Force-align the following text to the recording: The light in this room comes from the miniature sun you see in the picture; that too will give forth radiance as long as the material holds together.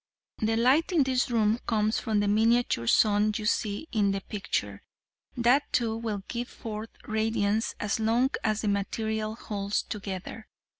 The 0.39 0.55
light 0.55 0.91
in 0.91 1.03
this 1.03 1.29
room 1.29 1.59
comes 1.67 1.99
from 1.99 2.21
the 2.21 2.27
miniature 2.27 2.87
sun 2.87 3.33
you 3.37 3.45
see 3.45 3.87
in 3.91 4.09
the 4.09 4.21
picture; 4.21 4.81
that 5.37 5.71
too 5.71 5.95
will 5.95 6.23
give 6.27 6.47
forth 6.49 6.89
radiance 7.05 7.75
as 7.79 7.99
long 7.99 8.31
as 8.43 8.61
the 8.61 8.67
material 8.67 9.35
holds 9.35 9.83
together. 9.83 10.47